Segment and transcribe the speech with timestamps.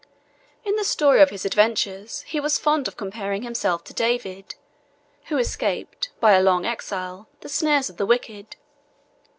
[0.63, 4.55] In the story of his adventures, he was fond of comparing himself to David,
[5.25, 8.55] who escaped, by a long exile, the snares of the wicked.